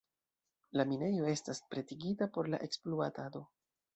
[0.79, 3.45] La minejo estas pretigita por la ekspluatado.